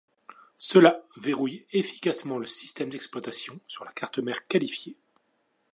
[0.57, 4.97] Cela verrouille efficacement le système d'exploitation sur la carte mère qualifiée.